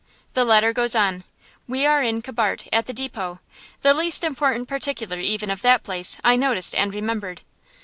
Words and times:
The 0.33 0.43
letter 0.43 0.73
goes 0.73 0.95
on: 0.95 1.25
We 1.67 1.85
are 1.85 2.01
in 2.01 2.23
Kibart, 2.23 2.67
at 2.73 2.87
the 2.87 2.91
depot. 2.91 3.39
The 3.83 3.93
least 3.93 4.23
important 4.23 4.67
particular, 4.67 5.19
even, 5.19 5.51
of 5.51 5.61
that 5.61 5.83
place, 5.83 6.17
I 6.23 6.35
noticed 6.35 6.73
and 6.73 6.91
remembered. 6.91 7.41